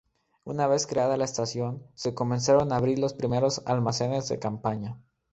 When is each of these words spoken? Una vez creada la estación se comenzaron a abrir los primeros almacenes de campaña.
Una 0.45 0.65
vez 0.65 0.87
creada 0.87 1.15
la 1.15 1.25
estación 1.25 1.85
se 1.93 2.15
comenzaron 2.15 2.73
a 2.73 2.77
abrir 2.77 2.97
los 2.97 3.13
primeros 3.13 3.61
almacenes 3.67 4.27
de 4.29 4.39
campaña. 4.39 4.99